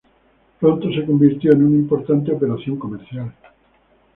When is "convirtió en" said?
1.05-1.63